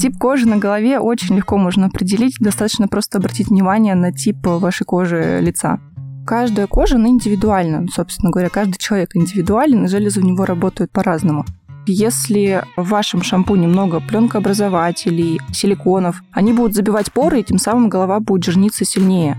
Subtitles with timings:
[0.00, 4.84] Тип кожи на голове очень легко можно определить, достаточно просто обратить внимание на тип вашей
[4.84, 5.78] кожи лица.
[6.26, 7.86] Каждая кожа, она индивидуальна.
[7.92, 11.44] Собственно говоря, каждый человек индивидуален, и железы у него работают по-разному.
[11.86, 18.20] Если в вашем шампуне много пленкообразователей, силиконов, они будут забивать поры, и тем самым голова
[18.20, 19.36] будет жирниться сильнее.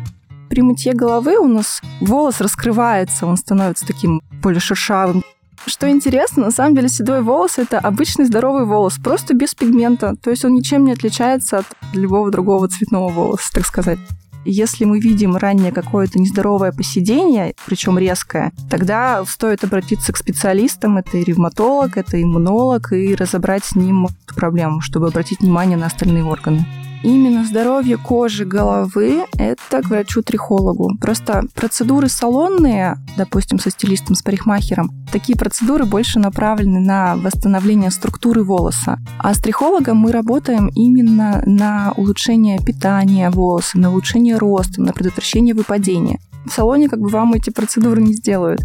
[0.47, 5.23] При мытье головы у нас волос раскрывается, он становится таким более шершавым.
[5.67, 10.15] Что интересно, на самом деле седой волос– это обычный здоровый волос, просто без пигмента.
[10.21, 13.99] То есть он ничем не отличается от любого другого цветного волоса, так сказать.
[14.43, 20.97] Если мы видим ранее какое-то нездоровое посидение, причем резкое, тогда стоит обратиться к специалистам.
[20.97, 25.85] Это и ревматолог, это иммунолог, и разобрать с ним эту проблему, чтобы обратить внимание на
[25.85, 26.65] остальные органы.
[27.03, 30.97] Именно здоровье кожи головы– это к врачу-трихологу.
[30.99, 38.43] Просто процедуры салонные, допустим, со стилистом, с парикмахером, такие процедуры больше направлены на восстановление структуры
[38.43, 38.99] волоса.
[39.17, 45.55] А с трихологом мы работаем именно на улучшение питания волоса, на улучшение роста, на предотвращение
[45.55, 46.19] выпадения.
[46.45, 48.61] В салоне как бы вам эти процедуры не сделают.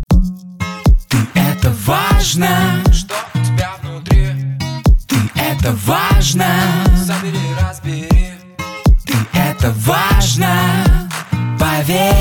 [1.08, 2.48] Ты это важно,
[2.92, 4.26] что у тебя внутри.
[5.08, 6.46] Ты это важно.
[9.66, 10.48] Это важно,
[11.58, 12.12] поверь.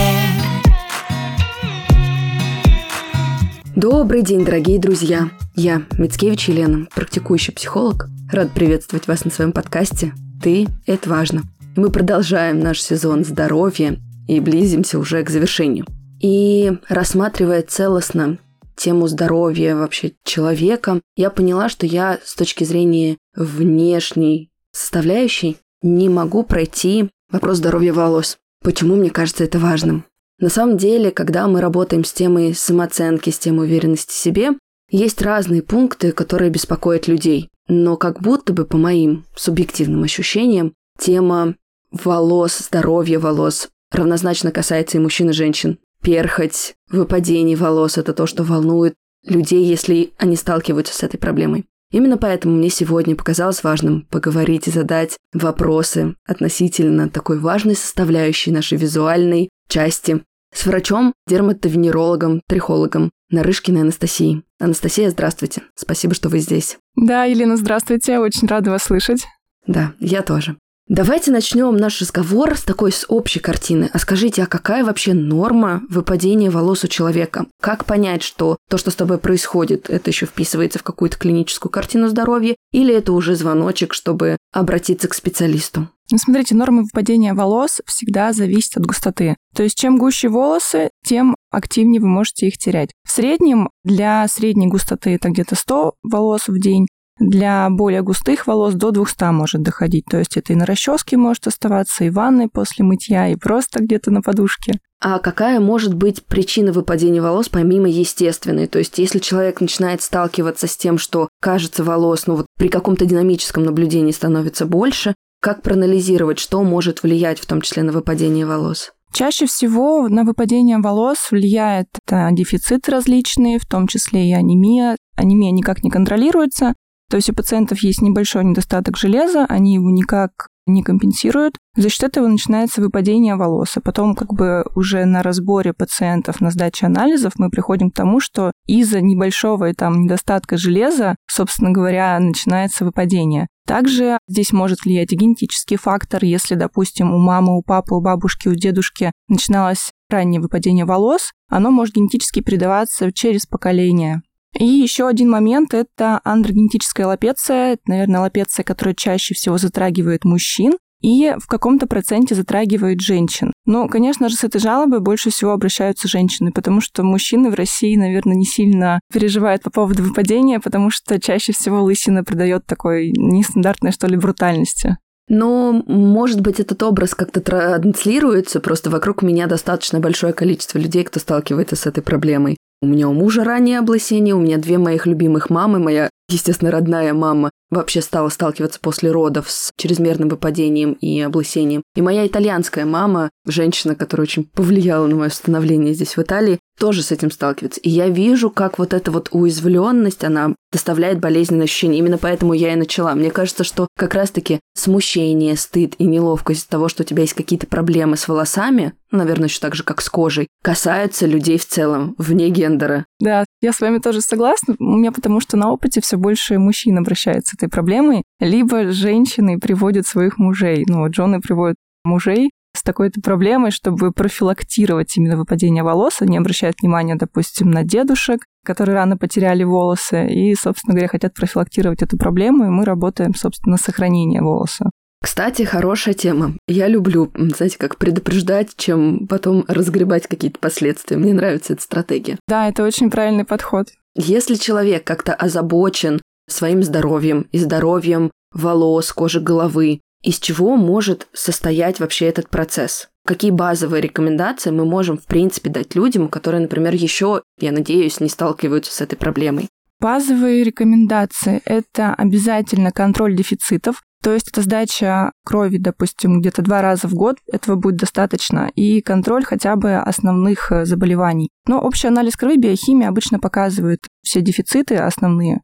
[3.75, 5.29] Добрый день, дорогие друзья!
[5.55, 8.07] Я Мицкевич Елена, практикующий психолог.
[8.31, 11.43] Рад приветствовать вас на своем подкасте «Ты– это важно».
[11.75, 15.85] Мы продолжаем наш сезон здоровья и близимся уже к завершению.
[16.19, 18.39] И рассматривая целостно
[18.75, 26.41] тему здоровья вообще человека, я поняла, что я с точки зрения внешней составляющей не могу
[26.41, 28.37] пройти Вопрос здоровья волос.
[28.63, 30.05] Почему мне кажется это важным?
[30.39, 34.51] На самом деле, когда мы работаем с темой самооценки, с темой уверенности в себе,
[34.89, 37.49] есть разные пункты, которые беспокоят людей.
[37.67, 41.55] Но как будто бы, по моим субъективным ощущениям, тема
[41.91, 45.79] волос, здоровья волос равнозначно касается и мужчин, и женщин.
[46.01, 48.93] Перхоть, выпадение волос– это то, что волнует
[49.25, 51.65] людей, если они сталкиваются с этой проблемой.
[51.95, 58.77] Именно поэтому мне сегодня показалось важным поговорить и задать вопросы относительно такой важной составляющей нашей
[58.77, 60.21] визуальной части
[60.53, 64.43] с врачом, дерматовенерологом, трихологом Нарышкиной Анастасией.
[64.59, 65.61] Анастасия, здравствуйте.
[65.75, 66.77] Спасибо, что вы здесь.
[66.97, 68.19] Да, Елена, здравствуйте.
[68.19, 69.25] Очень рада вас слышать.
[69.65, 70.57] Да, я тоже.
[70.87, 73.89] Давайте начнем наш разговор с такой с общей картины.
[73.91, 77.47] А скажите, а какая вообще норма выпадения волос у человека?
[77.59, 82.07] Как понять, что то, что с тобой происходит, это еще вписывается в какую-то клиническую картину
[82.07, 85.89] здоровья, или это уже звоночек, чтобы обратиться к специалисту?
[86.11, 89.37] Ну, смотрите, норма выпадения волос всегда зависит от густоты.
[89.55, 92.91] То есть, чем гуще волосы, тем активнее вы можете их терять.
[93.03, 96.85] В среднем для средней густоты это где-то 100 волос в день,
[97.19, 100.05] для более густых волос до 200 может доходить.
[100.09, 103.81] То есть это и на расческе может оставаться, и в ванной после мытья, и просто
[103.81, 104.73] где-то на подушке.
[105.01, 108.67] А какая может быть причина выпадения волос помимо естественной?
[108.67, 113.05] То есть если человек начинает сталкиваться с тем, что кажется волос, ну вот при каком-то
[113.05, 118.93] динамическом наблюдении становится больше, как проанализировать, что может влиять в том числе на выпадение волос?
[119.13, 124.97] Чаще всего на выпадение волос влияет это дефициты различные, в том числе и анемия.
[125.15, 126.73] Анемия никак не контролируется,
[127.09, 131.57] то есть у пациентов есть небольшой недостаток железа, они его никак не компенсируют.
[131.75, 133.77] За счет этого начинается выпадение волос.
[133.77, 138.19] А потом как бы уже на разборе пациентов, на сдаче анализов мы приходим к тому,
[138.19, 143.47] что из-за небольшого там недостатка железа, собственно говоря, начинается выпадение.
[143.67, 146.23] Также здесь может влиять генетический фактор.
[146.23, 151.71] Если, допустим, у мамы, у папы, у бабушки, у дедушки начиналось раннее выпадение волос, оно
[151.71, 154.21] может генетически передаваться через поколение.
[154.57, 157.73] И еще один момент– это андрогенетическая лапеция.
[157.73, 163.53] Это, наверное, лапеция, которая чаще всего затрагивает мужчин и в каком-то проценте затрагивает женщин.
[163.65, 167.95] Но, конечно же, с этой жалобой больше всего обращаются женщины, потому что мужчины в России,
[167.95, 173.91] наверное, не сильно переживают по поводу выпадения, потому что чаще всего лысина придает такой нестандартной,
[173.91, 174.97] что ли, брутальности.
[175.27, 181.19] Но, может быть, этот образ как-то транслируется, просто вокруг меня достаточно большое количество людей, кто
[181.19, 182.57] сталкивается с этой проблемой.
[182.81, 187.13] У меня у мужа раннее облысение, у меня две моих любимых мамы, моя, естественно, родная
[187.13, 191.83] мама вообще стала сталкиваться после родов с чрезмерным выпадением и облысением.
[191.95, 197.03] И моя итальянская мама, женщина, которая очень повлияла на мое становление здесь, в Италии, тоже
[197.03, 197.79] с этим сталкивается.
[197.81, 201.99] И я вижу, как вот эта вот уязвленность, она доставляет болезненное ощущение.
[201.99, 203.15] Именно поэтому я и начала.
[203.15, 207.65] Мне кажется, что как раз-таки смущение, стыд и неловкость того, что у тебя есть какие-то
[207.67, 212.49] проблемы с волосами, наверное, еще так же, как с кожей, касаются людей в целом, вне
[212.49, 213.05] гендера.
[213.21, 214.75] Да, я с вами тоже согласна.
[214.79, 218.91] У меня потому что на опыте все все больше мужчин обращаются с этой проблемой, либо
[218.91, 220.85] женщины приводят своих мужей.
[220.87, 221.75] Ну, вот жены приводят
[222.05, 226.21] мужей с такой-то проблемой, чтобы профилактировать именно выпадение волос.
[226.21, 232.01] Они обращают внимание, допустим, на дедушек, которые рано потеряли волосы, и, собственно говоря, хотят профилактировать
[232.01, 234.89] эту проблему, и мы работаем, собственно, на сохранение волоса.
[235.21, 236.53] Кстати, хорошая тема.
[236.67, 241.17] Я люблю, знаете, как предупреждать, чем потом разгребать какие-то последствия.
[241.17, 242.37] Мне нравится эта стратегия.
[242.47, 243.87] Да, это очень правильный подход.
[244.15, 251.99] Если человек как-то озабочен своим здоровьем и здоровьем волос, кожи головы, из чего может состоять
[251.99, 253.09] вообще этот процесс?
[253.25, 258.29] Какие базовые рекомендации мы можем, в принципе, дать людям, которые, например, еще, я надеюсь, не
[258.29, 259.67] сталкиваются с этой проблемой?
[260.05, 267.07] Базовые рекомендации– это обязательно контроль дефицитов, то есть это сдача крови, допустим, где-то два раза
[267.07, 271.49] в год, этого будет достаточно, и контроль хотя бы основных э, заболеваний.
[271.67, 275.61] Но общий анализ крови, биохимия обычно показывает все дефициты основные.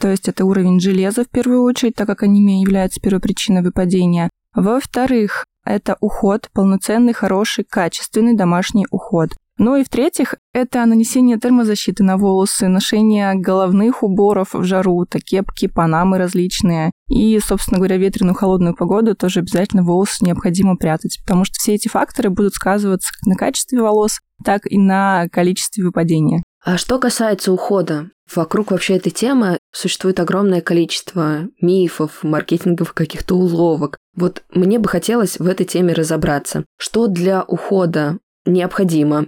[0.00, 4.30] То есть это уровень железа в первую очередь, так как анемия является первой причиной выпадения.
[4.54, 9.30] Во-вторых, это уход, полноценный, хороший, качественный домашний уход.
[9.60, 15.66] Ну и в-третьих, это нанесение термозащиты на волосы, ношение головных уборов в жару, то кепки,
[15.66, 16.92] панамы различные.
[17.10, 21.88] И, собственно говоря, ветреную холодную погоду тоже обязательно волосы необходимо прятать, потому что все эти
[21.88, 26.42] факторы будут сказываться как на качестве волос, так и на количестве выпадения.
[26.64, 33.98] А что касается ухода, вокруг вообще этой темы существует огромное количество мифов, маркетинговых каких-то уловок.
[34.16, 36.64] Вот мне бы хотелось в этой теме разобраться.
[36.78, 38.16] Что для ухода
[38.46, 39.26] необходимо?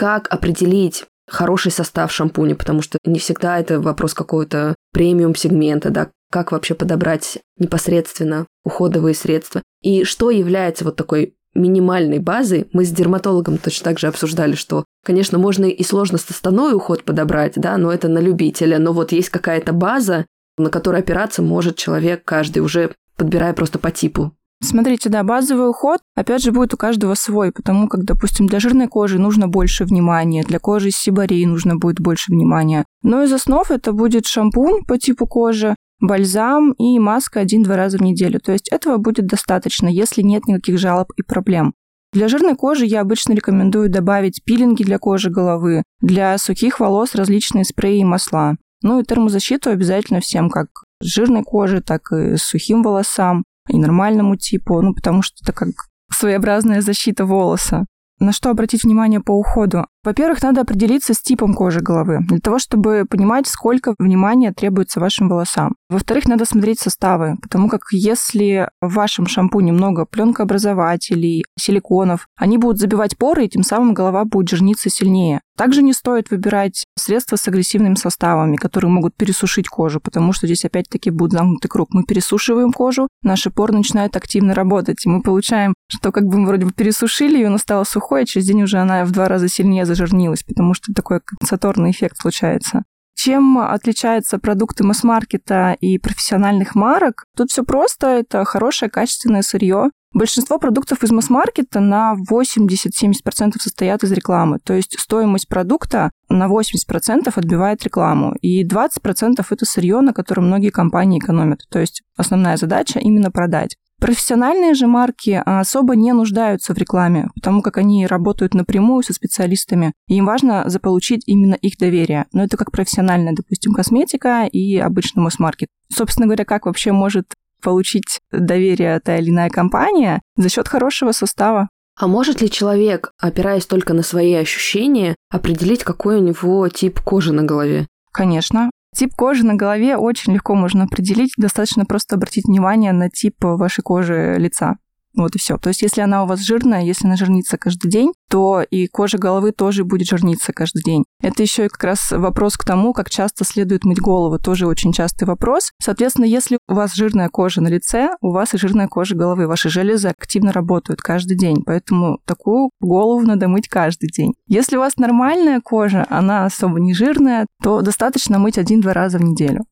[0.00, 6.52] Как определить хороший состав шампуня, потому что не всегда это вопрос какого-то премиум-сегмента, да, как
[6.52, 9.60] вообще подобрать непосредственно уходовые средства.
[9.82, 14.86] И что является вот такой минимальной базой, мы с дерматологом точно так же обсуждали, что,
[15.04, 19.28] конечно, можно и сложно составной уход подобрать, да, но это на любителя, но вот есть
[19.28, 20.24] какая-то база,
[20.56, 26.00] на которой опираться может человек каждый, уже подбирая просто по типу Смотрите, да, базовый уход,
[26.14, 30.42] опять же, будет у каждого свой, потому как, допустим, для жирной кожи нужно больше внимания,
[30.42, 32.84] для кожи с сибарей нужно будет больше внимания.
[33.02, 38.02] Но из основ это будет шампунь по типу кожи, бальзам и маска один-два раза в
[38.02, 38.38] неделю.
[38.38, 41.72] То есть этого будет достаточно, если нет никаких жалоб и проблем.
[42.12, 47.64] Для жирной кожи я обычно рекомендую добавить пилинги для кожи головы, для сухих волос различные
[47.64, 48.56] спреи и масла.
[48.82, 50.68] Ну и термозащиту обязательно всем, как
[51.00, 55.52] с жирной кожи, так и с сухим волосам и нормальному типу, ну, потому что это
[55.52, 55.68] как
[56.12, 57.86] своеобразная защита волоса.
[58.18, 59.86] На что обратить внимание по уходу?
[60.02, 65.28] Во-первых, надо определиться с типом кожи головы, для того, чтобы понимать, сколько внимания требуется вашим
[65.28, 65.74] волосам.
[65.90, 72.78] Во-вторых, надо смотреть составы, потому как если в вашем шампуне много пленкообразователей, силиконов, они будут
[72.78, 75.40] забивать поры, и тем самым голова будет жирниться сильнее.
[75.60, 80.64] Также не стоит выбирать средства с агрессивными составами, которые могут пересушить кожу, потому что здесь
[80.64, 81.88] опять-таки будет замкнутый круг.
[81.92, 86.46] Мы пересушиваем кожу, наши поры начинают активно работать, и мы получаем, что как бы мы
[86.46, 89.48] вроде бы пересушили ее, она стала сухой, а через день уже она в два раза
[89.48, 92.84] сильнее зажирнилась, потому что такой компенсаторный эффект случается.
[93.14, 97.26] Чем отличаются продукты масс-маркета и профессиональных марок?
[97.36, 99.90] Тут все просто, это хорошее качественное сырье.
[100.12, 104.58] Большинство продуктов из масс-маркета на 80-70% состоят из рекламы.
[104.64, 108.34] То есть стоимость продукта на 80% отбивает рекламу.
[108.40, 111.60] И 20% это сырье, на котором многие компании экономят.
[111.68, 113.76] То есть основная задача именно продать.
[114.00, 119.12] Профессиональные же марки а, особо не нуждаются в рекламе, потому как они работают напрямую со
[119.12, 122.24] специалистами, и им важно заполучить именно их доверие.
[122.32, 125.68] Но это как профессиональная, допустим, косметика и обычный масс-маркет.
[125.92, 131.68] Собственно говоря, как вообще может получить доверие та или иная компания за счет хорошего состава.
[131.98, 137.34] А может ли человек, опираясь только на свои ощущения, определить, какой у него тип кожи
[137.34, 137.86] на голове?
[138.12, 138.70] Конечно.
[138.94, 141.32] Тип кожи на голове очень легко можно определить.
[141.36, 144.78] Достаточно просто обратить внимание на тип вашей кожи лица.
[145.14, 145.58] Вот и все.
[145.58, 149.18] То есть, если она у вас жирная, если она жирнится каждый день, то и кожа
[149.18, 151.04] головы тоже будет жирниться каждый день.
[151.20, 154.38] Это еще и как раз вопрос к тому, как часто следует мыть голову.
[154.38, 155.72] Тоже очень частый вопрос.
[155.82, 159.46] Соответственно, если у вас жирная кожа на лице, у вас и жирная кожа головы.
[159.46, 161.62] Ваши железы активно работают каждый день.
[161.64, 164.34] Поэтому такую голову надо мыть каждый день.
[164.46, 169.22] Если у вас нормальная кожа, она особо не жирная, то достаточно мыть один-два раза в
[169.22, 169.64] неделю.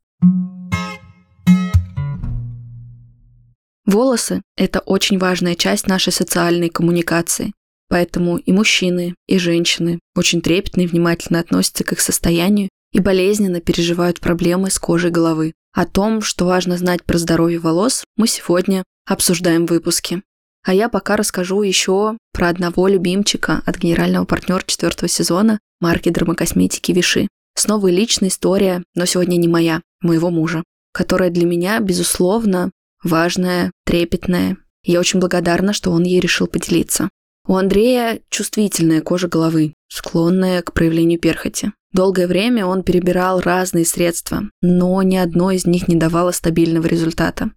[3.88, 7.54] Волосы– это очень важная часть нашей социальной коммуникации.
[7.88, 13.62] Поэтому и мужчины, и женщины очень трепетно и внимательно относятся к их состоянию и болезненно
[13.62, 15.54] переживают проблемы с кожей головы.
[15.73, 20.21] О том, что важно знать про здоровье волос, мы сегодня обсуждаем в выпуске.
[20.66, 26.92] А я пока расскажу еще про одного любимчика от генерального партнера четвертого сезона марки дермокосметики
[26.92, 27.26] Виши.
[27.54, 29.80] Снова личная история, но сегодня не моя.
[30.02, 32.71] моего мужа, которая для меня, безусловно,
[33.02, 34.57] важная, трепетная.
[34.85, 37.09] Я очень благодарна, что он ей решил поделиться.
[37.47, 41.73] У Андрея чувствительная кожа головы, склонная к проявлению перхоти.
[41.93, 47.50] Долгое время он перебирал разные средства, но ни одно из них не давало стабильного результата.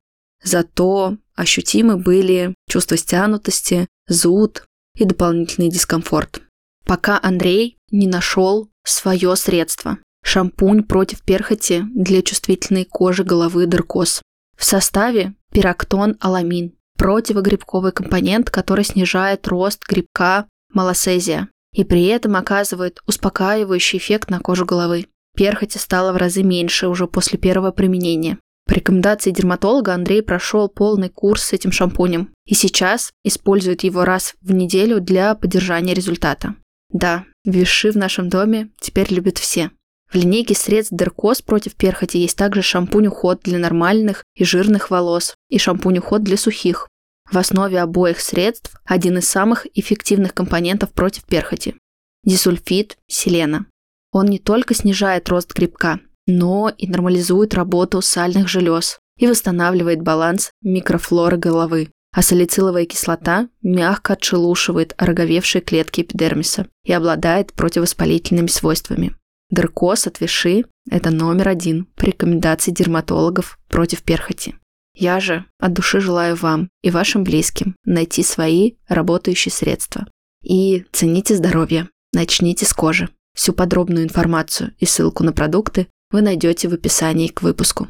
[0.43, 4.65] Зато ощутимы были чувство стянутости, зуд
[4.98, 6.41] и дополнительный дискомфорт.
[6.86, 14.21] Пока Андрей не нашел свое средство– шампунь против перхоти для чувствительной кожи головы Деркос.
[14.62, 23.00] В составе пирактон аламин– противогрибковый компонент, который снижает рост грибка малосезия и при этом оказывает
[23.08, 25.08] успокаивающий эффект на кожу головы.
[25.36, 28.38] Перхоти стало в разы меньше уже после первого применения.
[28.68, 34.36] По рекомендации дерматолога Андрей прошел полный курс с этим шампунем и сейчас использует его раз
[34.41, 36.53] в неделю для поддержания результата.
[36.94, 39.72] Да, виши в нашем доме теперь любят все.
[40.12, 45.58] В линейке средств Деркос против перхоти есть также шампунь-уход для нормальных и жирных волос и
[45.58, 46.89] шампунь-уход для сухих.
[47.32, 51.75] В основе обоих средств один из самых эффективных компонентов против перхоти–
[52.25, 53.68] дисульфид селена.
[54.12, 60.51] Он не только снижает рост грибка, но и нормализует работу сальных желез и восстанавливает баланс
[60.62, 61.89] микрофлоры головы.
[62.13, 69.15] А салициловая кислота мягко отшелушивает ороговевшие клетки эпидермиса и обладает противовоспалительными свойствами.
[69.51, 74.55] Деркоз от виши– это номер один по рекомендации дерматологов против перхоти.
[74.96, 80.08] Я же от души желаю вам и вашим близким найти свои работающие средства.
[80.41, 83.10] И цените здоровье, начните с кожи.
[83.36, 87.89] Всю подробную информацию и ссылку на продукты вы найдете в описании к выпуску.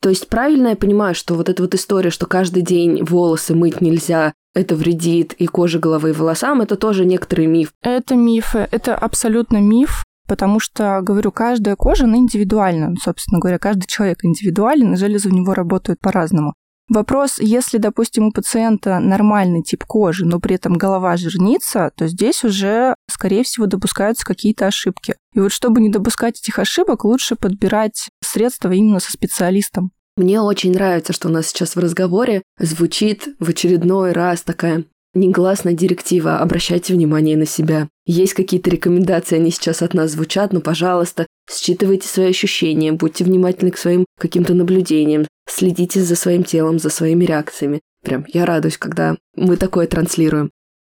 [0.00, 3.80] То есть правильно я понимаю, что вот эта вот история, что каждый день волосы мыть
[3.80, 7.72] нельзя, это вредит и коже головы, и волосам, это тоже некоторый миф.
[7.82, 12.94] Это мифы, это абсолютно миф, потому что, говорю, каждая кожа, она индивидуальна.
[13.02, 16.54] Собственно говоря, каждый человек индивидуален, и железы в него работают по-разному.
[16.88, 22.44] Вопрос, если, допустим, у пациента нормальный тип кожи, но при этом голова жирнится, то здесь
[22.44, 25.14] уже, скорее всего, допускаются какие-то ошибки.
[25.34, 29.92] И вот чтобы не допускать этих ошибок, лучше подбирать средства именно со специалистом.
[30.16, 35.74] Мне очень нравится, что у нас сейчас в разговоре звучит в очередной раз такая негласная
[35.74, 37.88] директива «обращайте внимание на себя».
[38.04, 43.70] Есть какие-то рекомендации, они сейчас от нас звучат, но, пожалуйста, считывайте свои ощущения, будьте внимательны
[43.70, 47.80] к своим каким-то наблюдениям, следите за своим телом, за своими реакциями.
[48.02, 50.50] Прям я радуюсь, когда мы такое транслируем.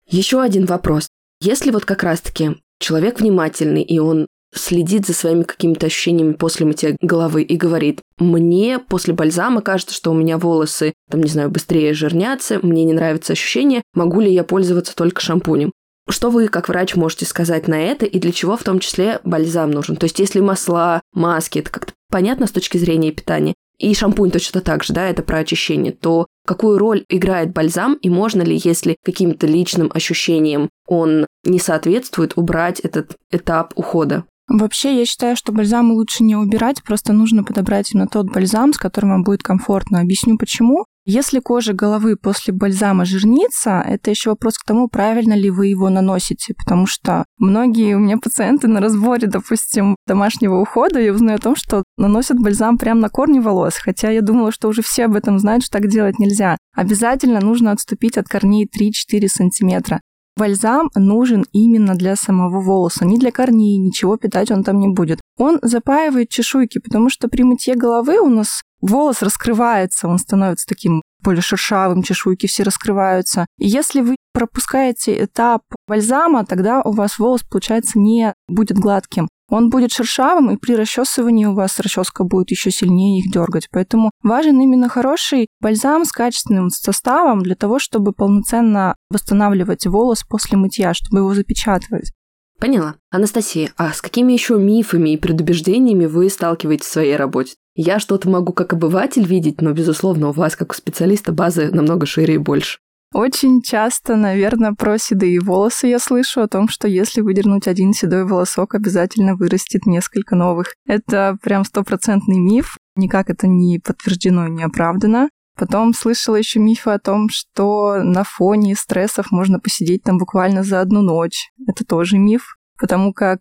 [0.08, 1.10] Еще один вопрос.
[1.42, 6.96] Если вот как раз-таки человек внимательный, и он следит за своими какими-то ощущениями после мытья
[7.02, 11.94] головы и говорит, мне после бальзама кажется, что у меня волосы, там, не знаю, быстрее
[11.94, 15.72] жирнятся, мне не нравится ощущение, могу ли я пользоваться только шампунем?
[16.10, 19.70] Что вы, как врач, можете сказать на это и для чего в том числе бальзам
[19.70, 19.96] нужен?
[19.96, 24.62] То есть, если масла, маски, это как-то понятно с точки зрения питания, и шампунь точно
[24.62, 28.98] так же, да, это про очищение, то какую роль играет бальзам и можно ли, если
[29.06, 34.26] каким-то личным ощущениям он не соответствует, убрать этот этап ухода?
[34.50, 38.78] Вообще, я считаю, что бальзамы лучше не убирать, просто нужно подобрать именно тот бальзам, с
[38.78, 40.00] которым вам будет комфортно.
[40.02, 40.86] Объясню почему.
[41.06, 45.90] Если кожа головы после бальзама жирнится, это еще вопрос к тому, правильно ли вы его
[45.90, 51.42] наносите, потому что многие у меня пациенты на разборе, допустим, домашнего ухода, я узнаю о
[51.42, 55.16] том, что наносят бальзам прямо на корни волос, хотя я думала, что уже все об
[55.16, 56.58] этом знают, что так делать нельзя.
[56.76, 60.02] Обязательно нужно отступить от корней 3-4 сантиметра.
[60.40, 65.20] Бальзам нужен именно для самого волоса, не для корней, ничего питать он там не будет.
[65.38, 71.02] Он запаивает чешуйки, потому что при мытье головы у нас волос раскрывается, он становится таким
[71.22, 73.48] более шершавым, чешуйки все раскрываются.
[73.58, 79.70] И если вы пропускаете этап бальзама, тогда у вас волос, получается, не будет гладким он
[79.70, 83.68] будет шершавым, и при расчесывании у вас расческа будет еще сильнее их дергать.
[83.72, 90.58] Поэтому важен именно хороший бальзам с качественным составом для того, чтобы полноценно восстанавливать волос после
[90.58, 92.12] мытья, чтобы его запечатывать.
[92.60, 92.96] Поняла.
[93.10, 97.54] Анастасия, а с какими еще мифами и предубеждениями вы сталкиваетесь в своей работе?
[97.74, 102.06] Я что-то могу как обыватель видеть, но, безусловно, у вас, как у специалиста, базы намного
[102.06, 102.80] шире и больше.
[103.12, 108.24] Очень часто, наверное, про седые волосы я слышу о том, что если выдернуть один седой
[108.24, 110.76] волосок, обязательно вырастет несколько новых.
[110.86, 115.30] Это прям стопроцентный миф, никак это не подтверждено и не оправдано.
[115.58, 120.80] Потом слышала еще мифы о том, что на фоне стрессов можно посидеть там буквально за
[120.80, 121.50] одну ночь.
[121.68, 123.40] Это тоже миф, потому как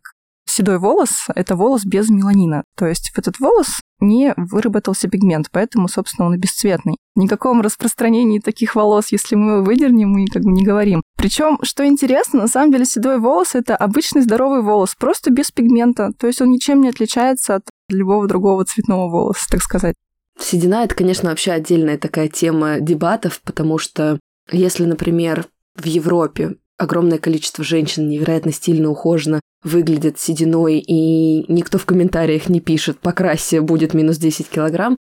[0.51, 2.65] седой волос– это волос без меланина.
[2.77, 6.97] То есть в этот волос не выработался пигмент, поэтому, собственно, он и бесцветный.
[7.17, 11.03] Никаком распространении таких волос, если мы его выдернем, мы как бы не говорим.
[11.17, 16.13] Причем, что интересно, на самом деле седой волос– это обычный здоровый волос, просто без пигмента.
[16.19, 19.95] То есть он ничем не отличается от любого другого цветного волоса, так сказать.
[20.41, 27.19] Седина– это, конечно, вообще отдельная такая тема дебатов, потому что если, например, в Европе огромное
[27.19, 33.95] количество женщин невероятно стильно, ухоженно выглядят сединой, и никто в комментариях не пишет «покрасься, будет
[33.95, 34.97] минус 10 килограмм»,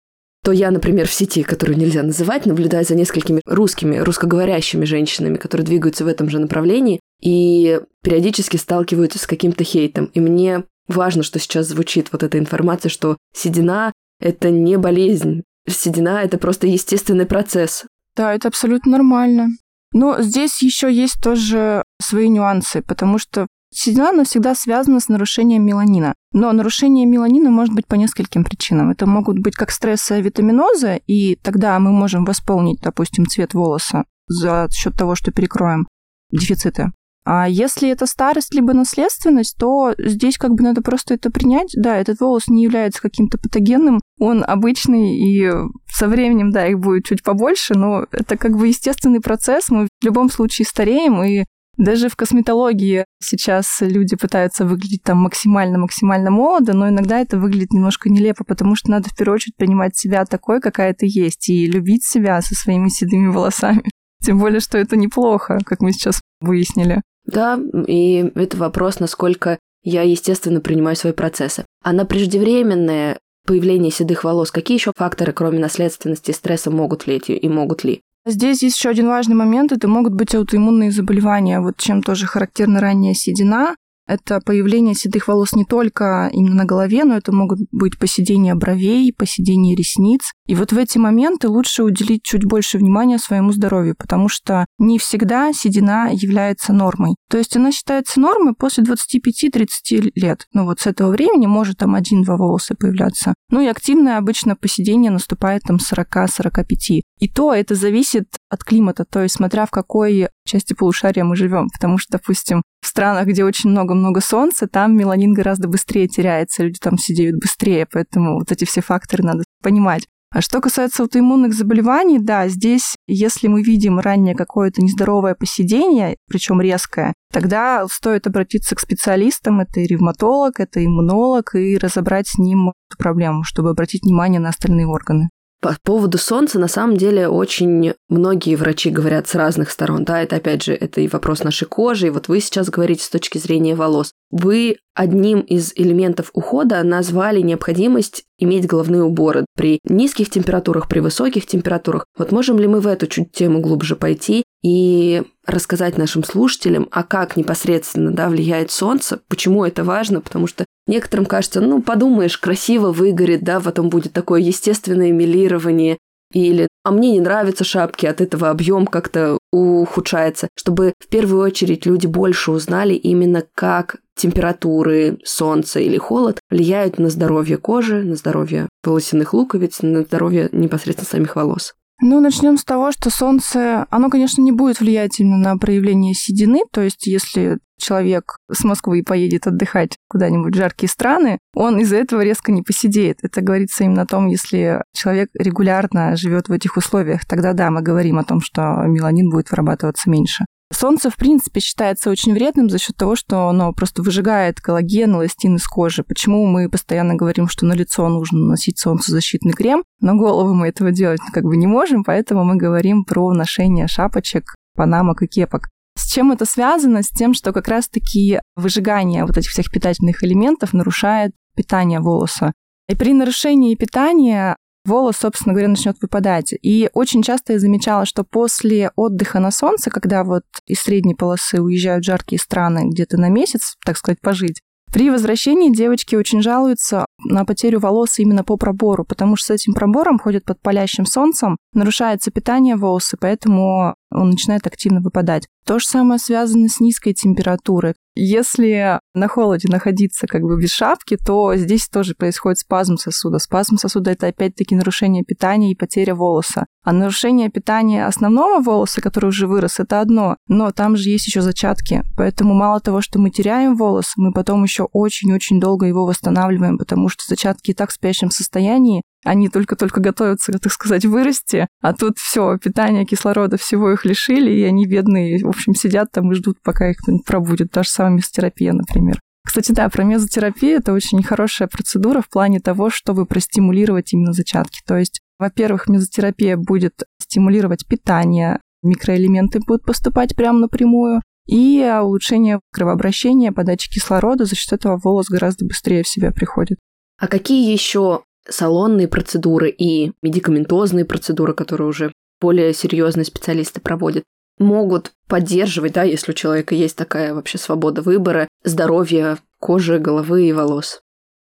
[0.44, 5.66] то я, например, в сети, которую нельзя называть, наблюдаю за несколькими русскими, русскоговорящими женщинами, которые
[5.66, 10.04] двигаются в этом же направлении и периодически сталкиваются с каким-то хейтом.
[10.14, 15.42] И мне важно, что сейчас звучит вот эта информация, что седина– это не болезнь.
[15.68, 17.84] Седина– это просто естественный процесс.
[18.14, 19.48] Да, это абсолютно нормально.
[19.92, 26.14] Но здесь еще есть тоже свои нюансы, потому что седина навсегда связана с нарушением меланина.
[26.32, 28.90] Но нарушение меланина может быть по нескольким причинам.
[28.90, 34.68] Это могут быть как стрессы витаминоза, и тогда мы можем восполнить, допустим, цвет волоса за
[34.72, 35.86] счет того, что перекроем
[36.30, 36.92] дефициты.
[37.28, 41.72] А если это старость либо наследственность, то здесь как бы надо просто это принять.
[41.76, 45.50] Да, этот волос не является каким-то патогенным, он обычный, и
[45.92, 49.70] со временем, да, их будет чуть побольше, но это как бы естественный процесс.
[49.70, 51.44] Мы в любом случае стареем, и
[51.76, 58.08] даже в косметологии сейчас люди пытаются выглядеть там максимально-максимально молодо, но иногда это выглядит немножко
[58.08, 62.04] нелепо, потому что надо в первую очередь принимать себя такой, какая ты есть, и любить
[62.04, 63.84] себя со своими седыми волосами.
[64.24, 67.02] Тем более, что это неплохо, как мы сейчас выяснили.
[67.26, 71.64] Да, и это вопрос, насколько я, естественно, принимаю свои процессы.
[71.82, 77.14] А на преждевременное появление седых волос, какие еще факторы, кроме наследственности и стресса, могут ли
[77.14, 78.00] эти и могут ли?
[78.28, 82.80] Здесь есть еще один важный момент, это могут быть аутоиммунные заболевания, вот чем тоже характерна
[82.80, 83.76] ранняя седина.
[84.06, 89.12] Это появление седых волос не только именно на голове, но это могут быть поседения бровей,
[89.12, 90.32] поседения ресниц.
[90.46, 94.98] И вот в эти моменты лучше уделить чуть больше внимания своему здоровью, потому что не
[94.98, 97.16] всегда седина является нормой.
[97.28, 100.46] То есть она считается нормой после 25-30 лет.
[100.52, 103.34] Ну вот с этого времени может там один-два волоса появляться.
[103.50, 107.02] Ну и активное обычно поседение наступает там 40-45.
[107.18, 111.68] И то это зависит от климата, то есть смотря в какой части полушария мы живем.
[111.70, 116.78] Потому что, допустим, в странах, где очень много-много солнца, там меланин гораздо быстрее теряется, люди
[116.80, 120.06] там сидеют быстрее, поэтому вот эти все факторы надо понимать.
[120.36, 126.60] А что касается аутоиммунных заболеваний, да, здесь, если мы видим ранее какое-то нездоровое посидение, причем
[126.60, 132.70] резкое, тогда стоит обратиться к специалистам, это и ревматолог, это иммунолог, и разобрать с ним
[132.90, 135.30] эту проблему, чтобы обратить внимание на остальные органы.
[135.60, 140.04] По поводу солнца, на самом деле, очень многие врачи говорят с разных сторон.
[140.04, 143.08] Да, это, опять же, это и вопрос нашей кожи, и вот вы сейчас говорите с
[143.08, 144.12] точки зрения волос.
[144.30, 151.46] Вы одним из элементов ухода назвали необходимость иметь головные уборы при низких температурах, при высоких
[151.46, 152.06] температурах.
[152.18, 157.04] Вот можем ли мы в эту чуть тему глубже пойти и рассказать нашим слушателям, а
[157.04, 162.90] как непосредственно да, влияет солнце, почему это важно, потому что некоторым кажется, ну, подумаешь, красиво
[162.90, 165.98] выгорит, да, потом будет такое естественное милирование,
[166.32, 171.86] или «а мне не нравятся шапки, от этого объем как-то ухудшается», чтобы в первую очередь
[171.86, 178.68] люди больше узнали именно как температуры, солнце или холод влияют на здоровье кожи, на здоровье
[178.82, 181.74] волосяных луковиц, на здоровье непосредственно самих волос.
[182.02, 186.60] Ну, начнем с того, что солнце, оно, конечно, не будет влиять именно на проявление седины.
[186.70, 192.22] То есть, если человек с Москвы поедет отдыхать куда-нибудь в жаркие страны, он из-за этого
[192.22, 193.18] резко не посидеет.
[193.22, 197.80] Это говорится именно о том, если человек регулярно живет в этих условиях, тогда да, мы
[197.80, 200.44] говорим о том, что меланин будет вырабатываться меньше.
[200.72, 205.56] Солнце, в принципе, считается очень вредным за счет того, что оно просто выжигает коллаген, эластин
[205.56, 206.02] из кожи.
[206.02, 210.90] Почему мы постоянно говорим, что на лицо нужно носить солнцезащитный крем, на голову мы этого
[210.90, 215.68] делать как бы не можем, поэтому мы говорим про ношение шапочек, панамок и кепок.
[215.96, 217.02] С чем это связано?
[217.02, 222.52] С тем, что как раз-таки выжигание вот этих всех питательных элементов нарушает питание волоса.
[222.88, 226.54] И при нарушении питания волос, собственно говоря, начнет выпадать.
[226.62, 231.60] И очень часто я замечала, что после отдыха на солнце, когда вот из средней полосы
[231.60, 234.60] уезжают в жаркие страны где-то на месяц, так сказать, пожить,
[234.92, 239.74] при возвращении девочки очень жалуются на потерю волос именно по пробору, потому что с этим
[239.74, 245.46] пробором ходят под палящим солнцем, нарушается питание волос, и поэтому он начинает активно выпадать.
[245.66, 247.94] То же самое связано с низкой температурой.
[248.14, 253.38] Если на холоде находиться как бы без шапки, то здесь тоже происходит спазм сосуда.
[253.38, 256.64] Спазм сосуда– это опять-таки нарушение питания и потеря волоса.
[256.82, 261.42] А нарушение питания основного волоса, который уже вырос, это одно, но там же есть еще
[261.42, 262.04] зачатки.
[262.16, 267.10] Поэтому мало того, что мы теряем волос, мы потом еще очень-очень долго его восстанавливаем, потому
[267.10, 272.18] что зачатки и так в спящем состоянии, они только-только готовятся, так сказать, вырасти, а тут
[272.18, 276.58] все, питание, кислорода, всего их лишили, и они бедные, в общем, сидят там и ждут,
[276.62, 277.70] пока их кто-нибудь пробудет.
[277.70, 279.20] Та же самая мезотерапия, например.
[279.44, 284.80] Кстати, да, про мезотерапию это очень хорошая процедура в плане того, чтобы простимулировать именно зачатки.
[284.86, 293.52] То есть, во-первых, мезотерапия будет стимулировать питание, микроэлементы будут поступать прямо напрямую, и улучшение кровообращения,
[293.52, 296.78] подачи кислорода, за счет этого волос гораздо быстрее в себя приходит.
[297.18, 304.24] А какие еще салонные процедуры и медикаментозные процедуры, которые уже более серьезные специалисты проводят,
[304.58, 310.52] могут поддерживать, да, если у человека есть такая вообще свобода выбора, здоровье кожи, головы и
[310.52, 311.00] волос?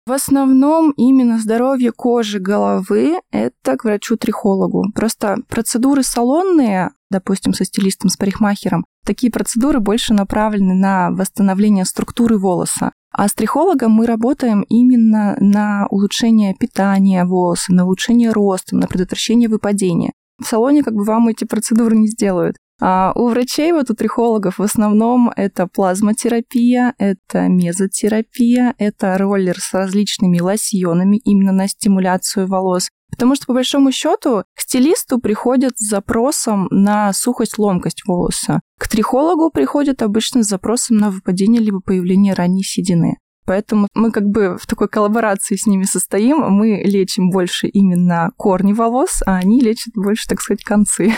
[0.06, 4.92] В основном именно здоровье кожи, головы– это к врачу-трихологу.
[4.94, 12.38] Просто процедуры салонные, допустим, со стилистом, с парикмахером, такие процедуры больше направлены на восстановление структуры
[12.38, 12.92] волоса.
[13.14, 19.48] А с трихологом мы работаем именно на улучшение питания волоса, на улучшение роста, на предотвращение
[19.48, 20.14] выпадения.
[20.42, 22.58] В салоне как бы вам эти процедуры не сделают.
[22.86, 29.74] А у врачей, вот у трихологов, в основном это плазмотерапия, это мезотерапия, это роллер с
[29.74, 32.90] различными лосьонами именно на стимуляцию волос.
[33.10, 38.60] Потому что, по большому счету, к стилисту приходят с запросом на сухость, ломкость волоса.
[38.78, 43.16] К трихологу приходят обычно с запросом на выпадение либо появление ранней седины.
[43.46, 46.40] Поэтому мы как бы в такой коллаборации с ними состоим.
[46.40, 51.14] Мы лечим больше именно корни волос, а они лечат больше, так сказать, концы.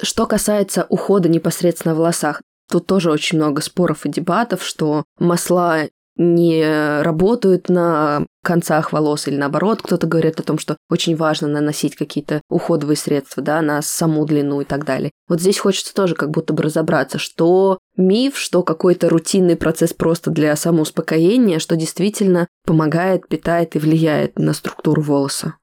[0.00, 5.88] Что касается ухода непосредственно в волосах, тут тоже очень много споров и дебатов, что масла
[6.18, 9.82] не работают на концах волос или наоборот.
[9.82, 14.62] Кто-то говорит о том, что очень важно наносить какие-то уходовые средства, да, на саму длину
[14.62, 15.10] и так далее.
[15.28, 20.30] Вот здесь хочется тоже как будто бы разобраться, что миф, что какой-то рутинный процесс просто
[20.30, 25.54] для самоуспокоения, что действительно помогает, питает и влияет на структуру волоса.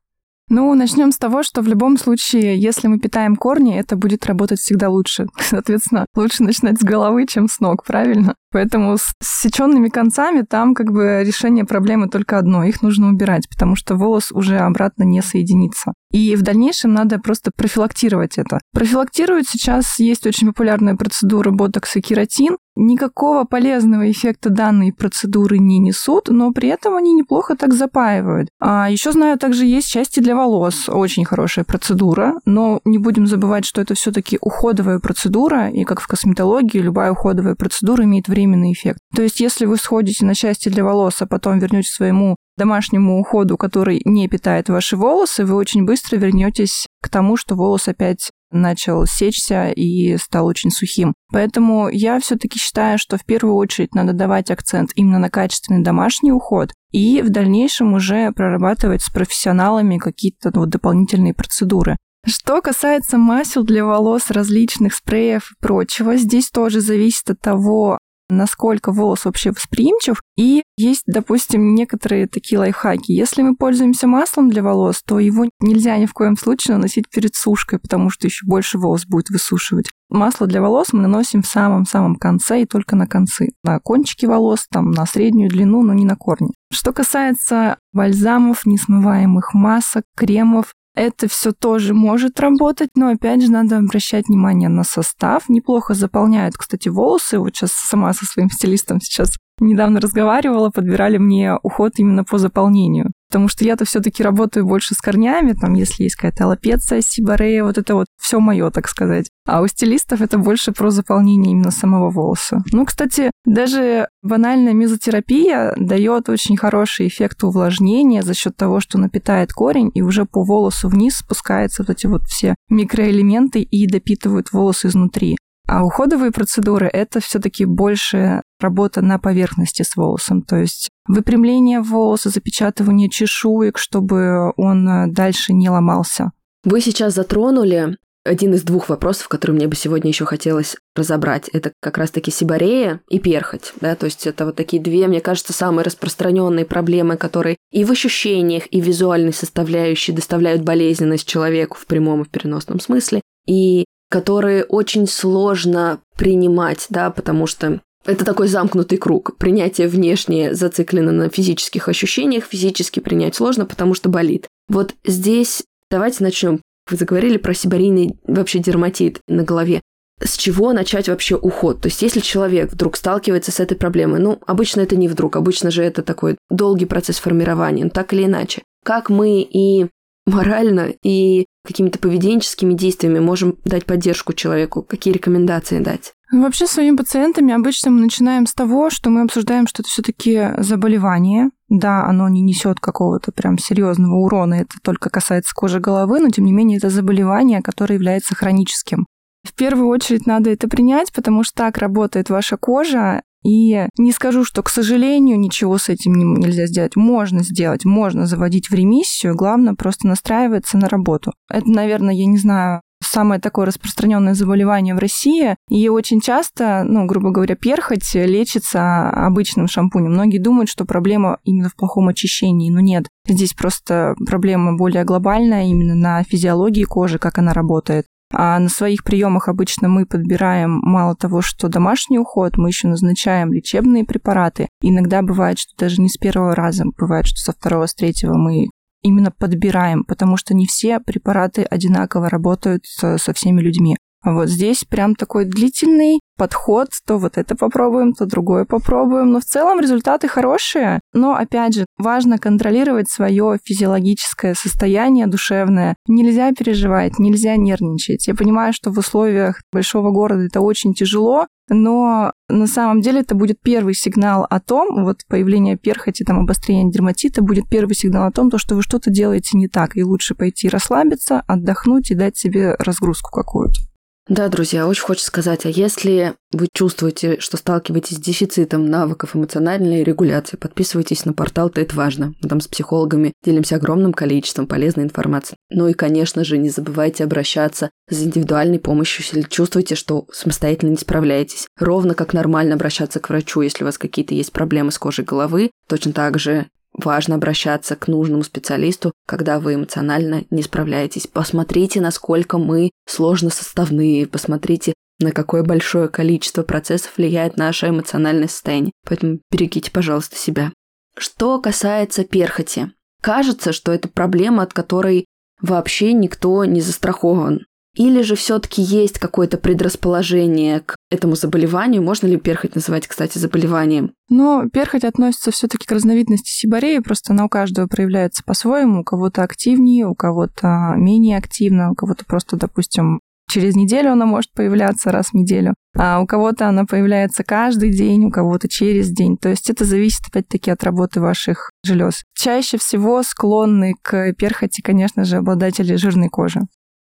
[0.55, 4.59] Ну, начнем с того, что в любом случае, если мы питаем корни, это будет работать
[4.59, 5.25] всегда лучше.
[5.39, 8.35] Соответственно, лучше начинать с головы, чем с ног, правильно?
[8.51, 12.63] Поэтому с сеченными концами там как бы решение проблемы только одно.
[12.63, 15.93] Их нужно убирать, потому что волос уже обратно не соединится.
[16.11, 18.59] И в дальнейшем надо просто профилактировать это.
[18.73, 22.57] Профилактировать сейчас есть очень популярная процедура ботокс и кератин.
[22.75, 28.49] Никакого полезного эффекта данные процедуры не несут, но при этом они неплохо так запаивают.
[28.59, 30.89] А еще знаю, также есть части для волос.
[30.89, 36.07] Очень хорошая процедура, но не будем забывать, что это все-таки уходовая процедура, и как в
[36.07, 38.99] косметологии, любая уходовая процедура имеет временный эффект.
[39.15, 43.57] То есть, если вы сходите на части для волос, а потом вернете своему домашнему уходу,
[43.57, 49.05] который не питает ваши волосы, вы очень быстро вернетесь к тому, что волос опять начал
[49.05, 51.13] сечься и стал очень сухим.
[51.31, 56.31] Поэтому я все-таки считаю, что в первую очередь надо давать акцент именно на качественный домашний
[56.31, 61.97] уход и в дальнейшем уже прорабатывать с профессионалами какие-то ну, дополнительные процедуры.
[62.25, 67.97] Что касается масел для волос, различных спреев и прочего, здесь тоже зависит от того,
[68.29, 70.21] насколько волос вообще восприимчив.
[70.37, 73.11] И есть, допустим, некоторые такие лайфхаки.
[73.11, 77.35] Если мы пользуемся маслом для волос, то его нельзя ни в коем случае наносить перед
[77.35, 79.89] сушкой, потому что еще больше волос будет высушивать.
[80.09, 83.49] Масло для волос мы наносим в самом-самом конце и только на концы.
[83.63, 86.53] На кончики волос, там, на среднюю длину, но не на корни.
[86.71, 93.77] Что касается бальзамов, несмываемых масок, кремов, это все тоже может работать, но опять же надо
[93.79, 95.49] обращать внимание на состав.
[95.49, 97.39] Неплохо заполняют, кстати, волосы.
[97.39, 103.11] Вот сейчас сама со своим стилистом сейчас недавно разговаривала, подбирали мне уход именно по заполнению.
[103.29, 107.79] Потому что я-то все-таки работаю больше с корнями, там, если есть какая-то аллопеция, сибарея, вот
[107.79, 109.27] это вот все мое, так сказать.
[109.47, 112.63] А у стилистов это больше про заполнение именно самого волоса.
[112.71, 119.51] Ну, кстати, даже банальная мезотерапия дает очень хороший эффект увлажнения за счет того, что напитает
[119.51, 124.89] корень, и уже по волосу вниз спускаются вот эти вот все микроэлементы и допитывают волосы
[124.89, 125.37] изнутри.
[125.67, 132.29] А уходовые процедуры– это все-таки больше работа на поверхности с волосом, то есть выпрямление волоса,
[132.29, 136.31] запечатывание чешуек, чтобы он э, дальше не ломался.
[136.63, 141.49] Вы сейчас затронули один из двух вопросов, которые мне бы сегодня еще хотелось разобрать.
[141.49, 143.73] Это как раз-таки сибарея и перхоть.
[143.81, 143.95] Да?
[143.95, 148.63] То есть это вот такие две, мне кажется, самые распространенные проблемы, которые и в ощущениях,
[148.71, 153.21] и в визуальной составляющей доставляют болезненность человеку в прямом и в переносном смысле.
[153.45, 159.35] И которые очень сложно принимать, да, потому что это такой замкнутый круг.
[159.37, 164.47] Принятие внешнее зациклено на физических ощущениях, физически принять сложно, потому что болит.
[164.67, 166.61] Вот здесь давайте начнем.
[166.91, 169.81] Вы заговорили про сибарийный вообще дерматит на голове.
[170.21, 171.81] С чего начать вообще уход?
[171.81, 175.71] То есть, если человек вдруг сталкивается с этой проблемой, ну, обычно это не вдруг, обычно
[175.71, 178.61] же это такой долгий процесс формирования, но так или иначе.
[178.85, 179.87] Как мы и
[180.27, 184.81] морально, и какими-то поведенческими действиями можем дать поддержку человеку?
[184.83, 186.13] Какие рекомендации дать?
[186.31, 191.49] Вообще своими пациентами обычно мы начинаем с того, что мы обсуждаем, что это все-таки заболевание.
[191.69, 196.45] Да, оно не несет какого-то прям серьезного урона, это только касается кожи головы, но тем
[196.45, 199.05] не менее это заболевание, которое является хроническим.
[199.43, 204.43] В первую очередь надо это принять, потому что так работает ваша кожа, и не скажу,
[204.43, 206.95] что, к сожалению, ничего с этим нельзя сделать.
[206.95, 211.33] Можно сделать, можно заводить в ремиссию, главное просто настраиваться на работу.
[211.49, 215.55] Это, наверное, я не знаю, самое такое распространенное заболевание в России.
[215.69, 220.13] И очень часто, ну, грубо говоря, перхоть лечится обычным шампунем.
[220.13, 223.07] Многие думают, что проблема именно в плохом очищении, но нет.
[223.27, 228.05] Здесь просто проблема более глобальная именно на физиологии кожи, как она работает.
[228.33, 233.53] А на своих приемах обычно мы подбираем мало того, что домашний уход, мы еще назначаем
[233.53, 234.69] лечебные препараты.
[234.81, 238.67] Иногда бывает, что даже не с первого раза, бывает, что со второго, с третьего мы
[239.03, 243.97] именно подбираем, потому что не все препараты одинаково работают со, всеми людьми.
[244.23, 249.31] Вот здесь прям такой длительный подход, то вот это попробуем, то другое попробуем.
[249.31, 250.99] Но в целом результаты хорошие.
[251.13, 255.95] Но, опять же, важно контролировать свое физиологическое состояние душевное.
[256.07, 258.27] Нельзя переживать, нельзя нервничать.
[258.27, 263.35] Я понимаю, что в условиях большого города это очень тяжело, но на самом деле это
[263.35, 268.31] будет первый сигнал о том, вот появление перхоти, там обострение дерматита будет первый сигнал о
[268.31, 272.37] том, то, что вы что-то делаете не так, и лучше пойти расслабиться, отдохнуть и дать
[272.37, 273.92] себе разгрузку какую-то.
[274.29, 280.01] Да, друзья, очень хочется сказать, а если вы чувствуете, что сталкиваетесь с дефицитом навыков эмоциональной
[280.01, 282.33] регуляции, подписывайтесь на портал «Это важно».
[282.41, 285.57] Мы там с психологами делимся огромным количеством полезной информации.
[285.69, 290.97] Ну и, конечно же, не забывайте обращаться за индивидуальной помощью, если чувствуете, что самостоятельно не
[290.97, 291.67] справляетесь.
[291.77, 295.71] Ровно как нормально обращаться к врачу, если у вас какие-то есть проблемы с кожей головы.
[295.89, 301.25] Точно так же Важно обращаться к нужному специалисту, когда вы эмоционально не справляетесь.
[301.25, 308.91] Посмотрите, насколько мы сложно составные, посмотрите, на какое большое количество процессов влияет наше эмоциональное состояние.
[309.07, 310.71] Поэтому берегите, пожалуйста, себя.
[311.17, 312.91] Что касается перхоти.
[313.21, 315.25] Кажется, что это проблема, от которой
[315.61, 317.65] вообще никто не застрахован.
[317.95, 322.01] Или же все-таки есть какое-то предрасположение к этому заболеванию?
[322.01, 324.13] Можно ли перхоть называть, кстати, заболеванием?
[324.29, 329.01] Но перхоть относится все-таки к разновидности сибареи, просто она у каждого проявляется по-своему.
[329.01, 334.51] У кого-то активнее, у кого-то менее активно, у кого-то просто, допустим, через неделю она может
[334.53, 339.37] появляться раз в неделю, а у кого-то она появляется каждый день, у кого-то через день.
[339.37, 342.23] То есть это зависит опять-таки от работы ваших желез.
[342.35, 346.61] Чаще всего склонны к перхоти, конечно же, обладатели жирной кожи.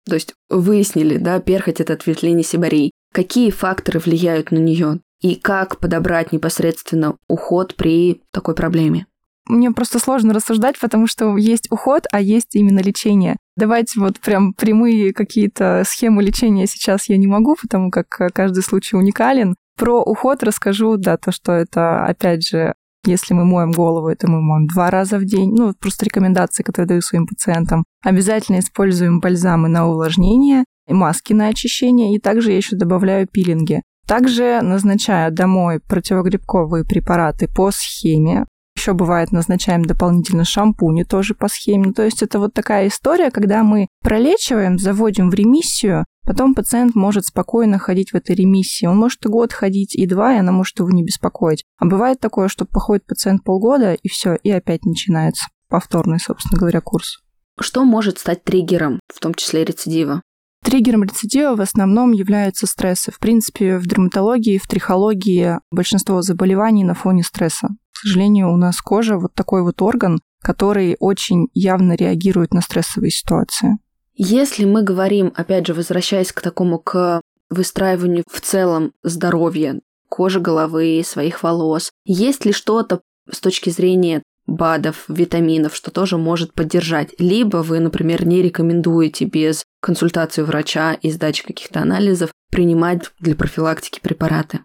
[0.07, 2.91] То есть выяснили, да, перхоть– это ответвление сибарей.
[3.13, 4.99] Какие факторы влияют на нее?
[5.21, 9.05] И как подобрать непосредственно уход при такой проблеме?
[9.45, 13.37] Мне просто сложно рассуждать, потому что есть уход, а есть именно лечение.
[13.55, 18.95] Давайте вот прям прямые какие-то схемы лечения сейчас я не могу, потому как каждый случай
[18.95, 19.55] уникален.
[19.77, 22.73] Про уход расскажу, да, то, что это, опять же,
[23.05, 25.53] если мы моем голову, это мы моем два раза в день.
[25.53, 27.83] Ну, просто рекомендации, которые даю своим пациентам.
[28.03, 33.81] Обязательно используем бальзамы на увлажнение, маски на очищение, и также я еще добавляю пилинги.
[34.07, 38.45] Также назначаю домой противогрибковые препараты по схеме.
[38.75, 41.93] Еще бывает, назначаем дополнительно шампуни тоже по схеме.
[41.93, 47.25] То есть это вот такая история, когда мы пролечиваем, заводим в ремиссию, Потом пациент может
[47.25, 48.85] спокойно ходить в этой ремиссии.
[48.85, 51.65] Он может и год ходить, и два, и она может его не беспокоить.
[51.79, 56.81] А бывает такое, что походит пациент полгода, и все, и опять начинается повторный, собственно говоря,
[56.81, 57.19] курс.
[57.59, 60.21] Что может стать триггером, в том числе рецидива?
[60.63, 63.11] Триггером рецидива в основном являются стрессы.
[63.11, 67.69] В принципе, в дерматологии, в трихологии большинство заболеваний на фоне стресса.
[67.93, 73.11] К сожалению, у нас кожа вот такой вот орган, который очень явно реагирует на стрессовые
[73.11, 73.77] ситуации.
[74.23, 79.79] Если мы говорим, опять же, возвращаясь к такому, к выстраиванию в целом здоровья,
[80.09, 86.53] кожи головы, своих волос, есть ли что-то с точки зрения БАДов, витаминов, что тоже может
[86.53, 87.15] поддержать.
[87.17, 93.99] Либо вы, например, не рекомендуете без консультации врача и сдачи каких-то анализов принимать для профилактики
[94.03, 94.59] препараты.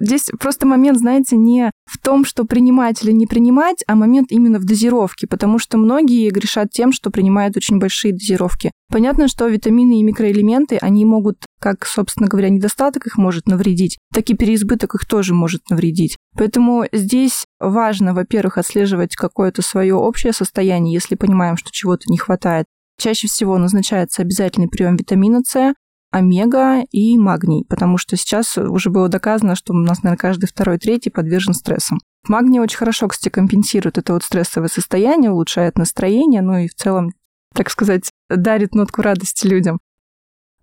[0.00, 4.58] Здесь просто момент, знаете, не в том, что принимать или не принимать, а момент именно
[4.58, 8.72] в дозировке, потому что многие грешат тем, что принимают очень большие дозировки.
[8.88, 14.30] Понятно, что витамины и микроэлементы, они могут как, собственно говоря, недостаток их может навредить, так
[14.30, 16.16] и переизбыток их тоже может навредить.
[16.36, 22.64] Поэтому здесь важно, во-первых, отслеживать какое-то свое общее состояние, если понимаем, что чего-то не хватает.
[22.98, 25.74] Чаще всего назначается обязательный прием витамина С,
[26.10, 30.78] омега и магний, потому что сейчас уже было доказано, что у нас, наверное, каждый второй,
[30.78, 32.00] третий подвержен стрессам.
[32.28, 37.12] Магний очень хорошо, кстати, компенсирует это вот стрессовое состояние, улучшает настроение, ну и в целом,
[37.54, 39.78] так сказать, дарит нотку радости людям.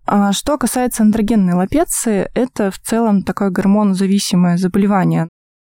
[0.06, 5.28] А что касается андрогенной лапеции, это в целом такое гормонозависимое заболевание.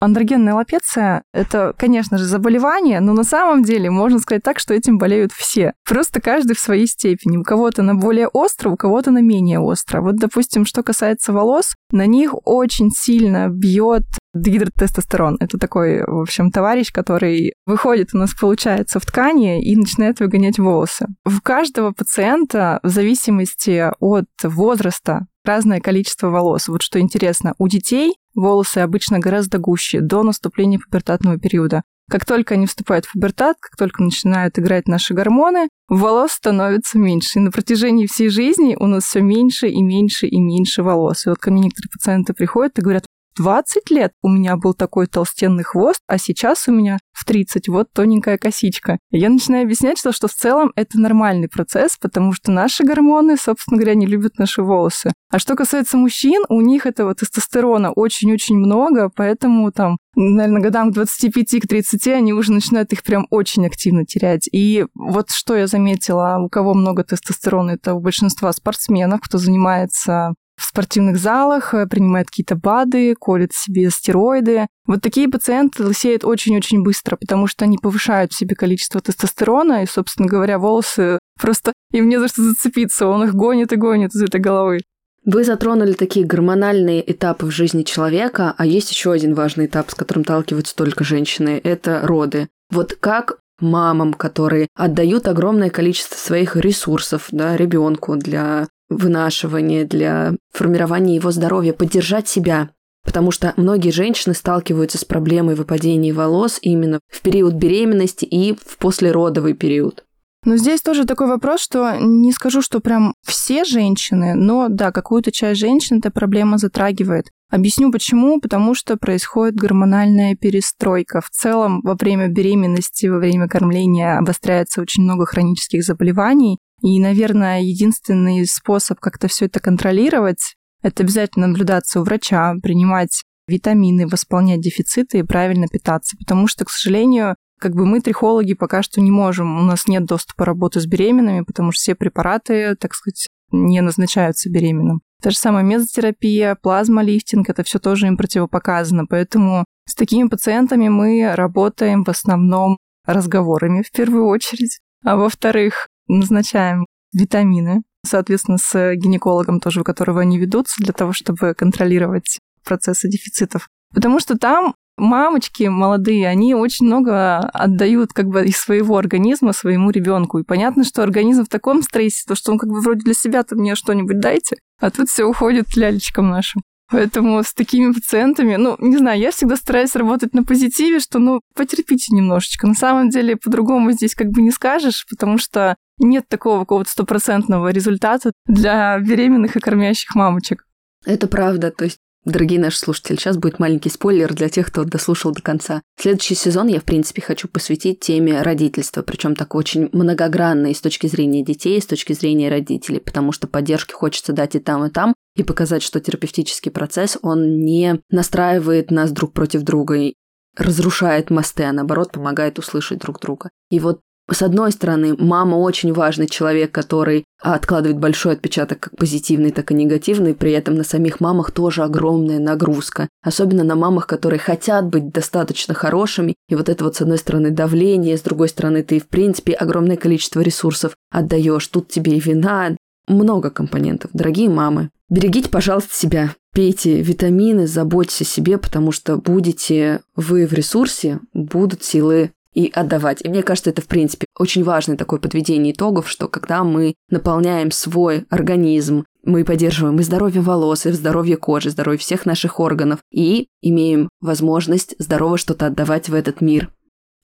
[0.06, 4.98] Андрогенная лапеция– это, конечно же, заболевание, но на самом деле можно сказать так, что этим
[4.98, 5.74] болеют все.
[5.88, 7.38] Просто каждый в своей степени.
[7.38, 10.02] У кого-то на более остро, у кого-то на менее остро.
[10.02, 14.04] Вот, допустим, что касается волос, на них очень сильно бьет
[14.36, 15.38] дегидротестостерон.
[15.40, 20.60] Это такой, в общем, товарищ, который выходит у нас, получается, в ткани и начинает выгонять
[20.60, 21.08] волосы.
[21.26, 26.68] У каждого пациента, в зависимости от возраста, разное количество волос.
[26.68, 31.84] Вот что интересно, у детей волосы обычно гораздо гуще до наступления пубертатного периода.
[32.10, 37.40] Как только они вступают в пубертат, как только начинают играть наши гормоны, волос становится меньше.
[37.40, 41.26] И на протяжении всей жизни у нас все меньше и меньше и меньше волос.
[41.26, 43.05] И вот ко мне некоторые пациенты приходят и говорят,
[43.38, 47.88] 20 лет у меня был такой толстенный хвост, а сейчас у меня в 30 вот
[47.94, 48.98] тоненькая косичка.
[49.12, 53.78] Я начинаю объяснять, что, что в целом это нормальный процесс, потому что наши гормоны, собственно
[53.78, 55.14] говоря, не любят наши волосы.
[55.30, 60.96] А что касается мужчин, у них этого тестостерона очень-очень много, поэтому там, наверное, годам к
[60.96, 64.48] 25 к 30 они уже начинают их прям очень активно терять.
[64.52, 70.36] И вот что я заметила, у кого много тестостерона, это у большинства спортсменов, кто занимается
[70.58, 74.68] в спортивных залах, э, принимает какие-то БАДы, колет себе стероиды.
[74.86, 79.88] Вот такие пациенты лысеют очень-очень быстро, потому что они повышают в себе количество тестостерона, и,
[79.88, 84.22] собственно говоря, волосы просто им не за что зацепиться, он их гонит и гонит из
[84.22, 84.80] этой головы.
[85.26, 89.96] Вы затронули такие гормональные этапы в жизни человека, а есть еще один важный этап, с
[89.96, 92.48] которым сталкиваются только женщины– это роды.
[92.70, 101.16] Вот как мамам, которые отдают огромное количество своих ресурсов да, ребенку для вынашивания, для формирования
[101.16, 102.70] его здоровья, поддержать себя.
[103.04, 108.78] Потому что многие женщины сталкиваются с проблемой выпадения волос именно в период беременности и в
[108.78, 110.04] послеродовый период.
[110.44, 115.32] Но здесь тоже такой вопрос, что не скажу, что прям все женщины, но да, какую-то
[115.32, 117.30] часть женщин эта проблема затрагивает.
[117.50, 118.40] Объясню почему.
[118.40, 121.22] Потому что происходит гормональная перестройка.
[121.22, 126.60] В целом, во время беременности, во время кормления обостряется очень много хронических заболеваний.
[126.82, 134.08] И, наверное, единственный способ как-то все это контролировать, это обязательно наблюдаться у врача, принимать витамины,
[134.08, 136.16] восполнять дефициты и правильно питаться.
[136.18, 140.06] Потому что, к сожалению, как бы мы, трихологи, пока что не можем, у нас нет
[140.06, 145.02] доступа работы с беременными, потому что все препараты, так сказать, не назначаются беременным.
[145.22, 149.06] Та же самая мезотерапия, плазмолифтинг, это все тоже им противопоказано.
[149.06, 154.80] Поэтому с такими пациентами мы работаем в основном разговорами в первую очередь.
[155.04, 161.54] А во-вторых, назначаем витамины, соответственно, с гинекологом тоже, у которого они ведутся, для того, чтобы
[161.54, 163.68] контролировать процессы дефицитов.
[163.94, 169.90] Потому что там мамочки молодые, они очень много отдают как бы из своего организма своему
[169.90, 170.40] ребенку.
[170.40, 173.56] И понятно, что организм в таком стрессе, то что он как бы вроде для себя-то
[173.56, 176.62] мне что-нибудь дайте, а тут все уходит лялечкам нашим.
[176.92, 181.42] Поэтому с такими пациентами, ну, не знаю, я всегда стараюсь работать на позитиве, что, ну,
[181.56, 182.68] потерпите немножечко.
[182.68, 187.70] На самом деле, по-другому здесь как бы не скажешь, потому что нет такого какого-то стопроцентного
[187.70, 190.66] результата для беременных и кормящих мамочек.
[191.06, 191.72] Это правда.
[191.72, 195.84] То есть Дорогие наши слушатели, сейчас будет маленький спойлер для тех, кто дослушал до конца.
[195.96, 201.06] Следующий сезон я, в принципе, хочу посвятить теме родительства, причем так очень многогранной с точки
[201.06, 205.14] зрения детей, с точки зрения родителей, потому что поддержки хочется дать и там, и там,
[205.36, 210.12] и показать, что терапевтический процесс, он не настраивает нас друг против друга
[210.58, 213.52] разрушает мосты, а наоборот помогает услышать друг друга.
[213.70, 214.00] И вот
[214.32, 219.76] с одной стороны, мама очень важный человек, который откладывает большой отпечаток как позитивный, так и
[219.76, 223.08] негативный, при этом на самих мамах тоже огромная нагрузка.
[223.24, 227.52] Особенно на мамах, которые хотят быть достаточно хорошими, и вот это вот с одной стороны
[227.52, 232.76] давление, с другой стороны ты в принципе огромное количество ресурсов отдаешь, тут тебе и вина,
[233.08, 234.10] много компонентов.
[234.14, 236.34] Дорогие мамы, берегите, пожалуйста, себя.
[236.54, 243.24] Пейте витамины, заботьтесь о себе, потому что будете вы в ресурсе, будут силы и отдавать.
[243.24, 247.70] И мне кажется, это, в принципе, очень важное такое подведение итогов, что когда мы наполняем
[247.70, 253.48] свой организм, мы поддерживаем и здоровье волос, и здоровье кожи, здоровье всех наших органов, и
[253.62, 256.72] имеем возможность здорово что-то отдавать в этот мир.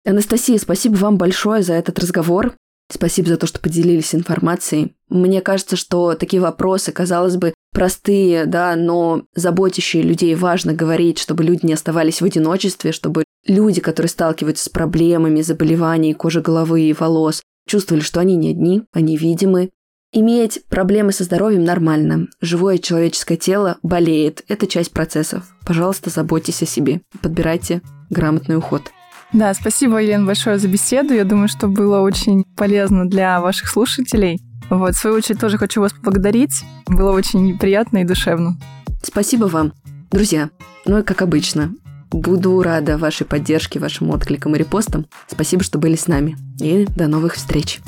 [0.05, 2.53] Анастасия, спасибо вам большое за этот разговор.
[2.91, 4.95] Спасибо за то, что поделились информацией.
[5.07, 11.45] Мне кажется, что такие вопросы, казалось бы, простые, да, но заботящие людей важно говорить, чтобы
[11.45, 16.93] люди не оставались в одиночестве, чтобы люди, которые сталкиваются с проблемами заболеваний кожи головы и
[16.93, 19.69] волос, чувствовали, что они не одни, они видимы.
[20.13, 22.27] Иметь проблемы со здоровьем нормально.
[22.41, 24.43] Живое человеческое тело болеет.
[24.49, 25.43] Это часть процессов.
[25.65, 27.01] Пожалуйста, заботьтесь о себе.
[27.21, 28.91] Подбирайте грамотный уход.
[29.31, 31.13] Да, спасибо, Елена, большое за беседу.
[31.13, 34.41] Я думаю, что было очень полезно для ваших слушателей.
[34.69, 36.63] Вот, в свою очередь, тоже хочу вас поблагодарить.
[36.87, 38.57] Было очень приятно и душевно.
[39.01, 39.71] Спасибо вам.
[40.11, 40.49] Друзья,
[40.85, 41.73] ну и как обычно,
[42.11, 45.05] буду рада вашей поддержке, вашим откликам и репостам.
[45.27, 46.37] Спасибо, что были с нами.
[46.59, 47.79] И до новых встреч.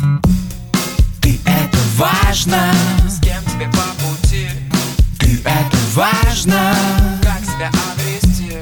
[1.21, 2.71] Ты это важно,
[3.07, 4.47] с кем тебе по пути.
[5.19, 6.75] Ты это важно,
[7.21, 8.57] как себя обрести.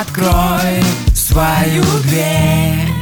[0.00, 0.82] Открой
[1.14, 3.01] свою дверь